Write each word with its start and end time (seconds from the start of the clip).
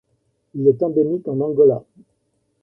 Il 0.55 0.67
est 0.67 0.81
endémique 0.81 1.27
en 1.27 1.39
Angola. 1.41 1.83